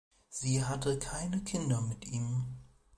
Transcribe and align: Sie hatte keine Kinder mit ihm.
Sie 0.29 0.65
hatte 0.65 0.97
keine 0.97 1.41
Kinder 1.43 1.79
mit 1.81 2.05
ihm. 2.07 2.45